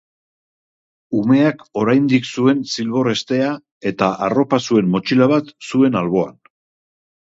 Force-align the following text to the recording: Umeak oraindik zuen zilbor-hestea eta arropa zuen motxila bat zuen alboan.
Umeak 1.17 1.59
oraindik 1.81 2.25
zuen 2.37 2.63
zilbor-hestea 2.77 3.51
eta 3.93 4.09
arropa 4.29 4.63
zuen 4.69 4.93
motxila 4.97 5.29
bat 5.37 5.53
zuen 5.69 6.01
alboan. 6.03 6.39